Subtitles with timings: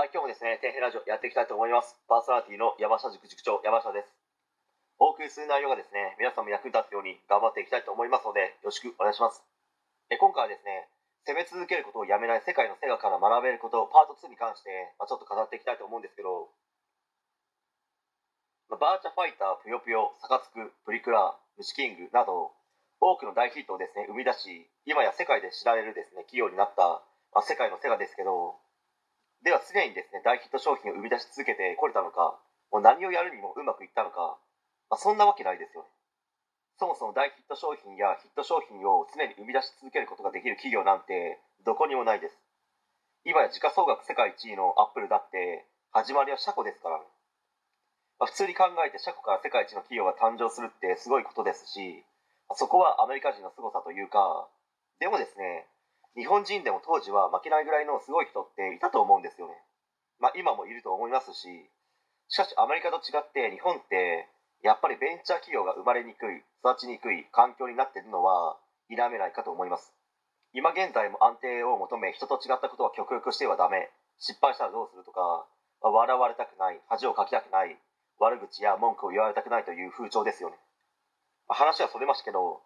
[0.00, 1.92] はい、今日もですね、底辺ラジオやっていきたいと思います。
[2.08, 4.08] パーソナリティの山下塾塾長、山下です。
[4.96, 9.44] お送りする内容がですね、皆さんも役に立つように頑張っていきたいと思いますので、よろしくお願いします。
[10.08, 10.88] え今回はですね、
[11.28, 16.48] 攻め続けることをやめない世界のセガから学べること、パート2に関して、まあ、ちょっと語っていきたいと思うんですけど、
[18.72, 22.56] まあバーチャファイター、ぷよぷよ、サカツク、プリクラ、虫キングなど、
[23.04, 27.04] 多くの大ヒットをですね、生み出し、今や世界で知られるですね、企業になった、
[27.36, 28.56] まあ、世界のセガですけど、
[29.42, 32.36] では常にですね大ヒット商品を生み出し続けてこれたのか
[32.70, 34.38] もう何をやるにもうまくいったのか、
[34.88, 35.88] まあ、そんなわけないですよね。
[36.78, 42.40] そもそも大ヒット商品やヒット商品を常に生み出し続けることができる企業なんてどこにもないです。
[43.24, 47.04] 今や時価総額世界一位のアップルだって始まりは車庫ですからね、
[48.18, 52.00] まあ、普通に考えて車庫から世界一の企業が誕生するってすごいことですし
[52.56, 54.48] そこはアメリカ人の凄さというか
[55.00, 55.68] でもですね
[56.16, 59.54] 日本人でも当時は負けないぐらいのすごい人っていたと思うんですよね。
[60.18, 61.48] まあ今もいると思いますし、
[62.28, 64.28] しかしアメリカと違って日本って
[64.62, 69.94] やっぱりベンチャー企業が生まれにくい、育ちにくい環境になっているのは否めないかと思います。
[70.52, 75.46] 今現在も安定を求め人と違ったことは極力してはダメ、失敗したらどうするとか、
[75.80, 77.78] 笑われたくない、恥をかきたくない、
[78.18, 80.56] 悪口や文句を言われたくないという風潮ですよね。
[81.48, 82.60] 話はそれましたけど、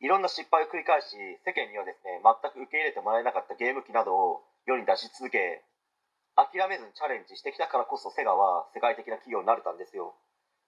[0.00, 5.62] いろんな失敗を繰り返し世間にはですね全く受け入れてもらえなかったゲーム機などを世に出し続け
[6.36, 10.16] 諦めずにチャレンジしてきたからこそセガは世界的な企業になれたんですよ、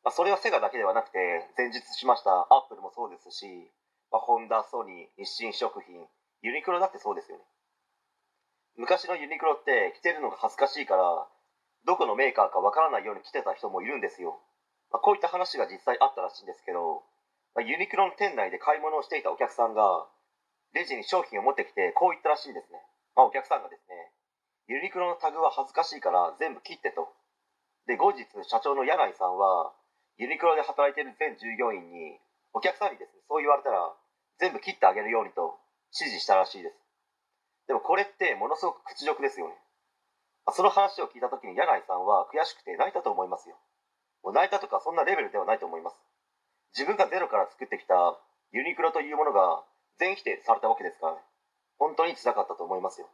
[0.05, 3.73] まあ、それはセガだけではなくて前述しましたアップルもそうですし、
[4.13, 5.97] まあ、ホンダソニー日清食品
[6.43, 7.45] ユニクロだってそうですよね。
[8.77, 11.29] 昔のユニクロって着てるのが恥ずかしいから
[11.87, 14.41] どこのメーカーかわからないように着てた人もいるんですよ、
[14.91, 17.03] まあ、こういった話が実際あったらしいんですけど
[17.61, 20.09] ユニクロの店内で買い物をしていたお客さんが
[20.73, 22.81] レジに商品を持ってきてこう言ったらしいんですね、
[23.15, 24.13] まあ、お客さんがですね
[24.73, 27.13] ユニクロのタグは恥ずかしいから全部切ってと。
[27.85, 29.75] で後日社長の柳井さんは
[30.17, 32.17] ユニクロで働いている全従業員に
[32.55, 33.93] お客さんにですねそう言われたら
[34.39, 35.59] 全部切ってあげるようにと
[35.93, 36.79] 指示したらしいです。
[37.67, 39.55] でもこれってものすごく屈辱ですよね。
[40.55, 43.59] その話を聞いた時に柳井さんは悔しくて泣いたと思いますよ。
[44.23, 45.99] もう泣いたとかそんなレベルではないと思います。
[46.73, 47.95] 自分がゼロから作ってきた
[48.53, 49.65] ユニクロというものが
[49.99, 51.17] 全否定されたわけですから
[51.79, 53.09] 本当につらかったと思いますよ。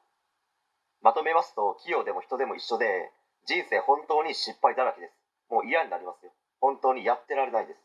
[1.00, 3.10] まとめますと企業でも人でも一緒で
[3.46, 5.14] 人生本当に失敗だらけです。
[5.50, 6.32] もう嫌になりますよ。
[6.60, 7.80] 本当にやってられないです。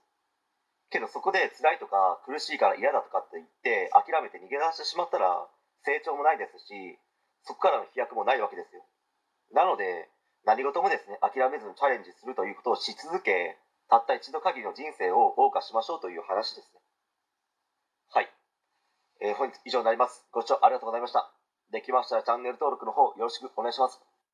[0.89, 5.47] けどそこで辛いとか苦しいから嫌だとかって言って諦めて逃げ出してしまったら
[5.85, 6.99] 成長もないですし
[7.43, 8.83] そこからの飛躍もないわけですよ。
[9.53, 10.09] なので
[10.45, 13.57] 何事もですね諦めずにチャレンジするということをし続け
[13.93, 16.81] たった一度限りの人生を謳歌しましょうという話ですね。
[18.09, 18.29] はい。
[19.21, 20.25] えー、本日以上になります。
[20.31, 21.29] ご視聴ありがとうございました。
[21.71, 24.01] できましたらチャンネル登録の方よろしくお願いします。